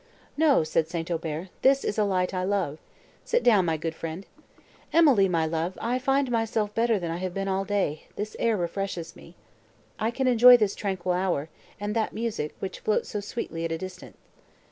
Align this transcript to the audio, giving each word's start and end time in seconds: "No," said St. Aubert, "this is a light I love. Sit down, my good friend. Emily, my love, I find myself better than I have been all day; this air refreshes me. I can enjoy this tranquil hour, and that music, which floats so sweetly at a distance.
"No," 0.35 0.63
said 0.63 0.87
St. 0.87 1.11
Aubert, 1.11 1.49
"this 1.61 1.83
is 1.83 1.99
a 1.99 2.03
light 2.03 2.33
I 2.33 2.43
love. 2.43 2.79
Sit 3.23 3.43
down, 3.43 3.65
my 3.65 3.77
good 3.77 3.93
friend. 3.93 4.25
Emily, 4.91 5.29
my 5.29 5.45
love, 5.45 5.77
I 5.79 5.99
find 5.99 6.31
myself 6.31 6.73
better 6.73 6.97
than 6.97 7.11
I 7.11 7.17
have 7.17 7.35
been 7.35 7.47
all 7.47 7.65
day; 7.65 8.05
this 8.15 8.35
air 8.39 8.57
refreshes 8.57 9.15
me. 9.15 9.35
I 9.99 10.09
can 10.09 10.25
enjoy 10.25 10.57
this 10.57 10.73
tranquil 10.73 11.11
hour, 11.13 11.49
and 11.79 11.95
that 11.95 12.13
music, 12.13 12.55
which 12.57 12.79
floats 12.79 13.09
so 13.09 13.19
sweetly 13.19 13.63
at 13.63 13.71
a 13.71 13.77
distance. 13.77 14.17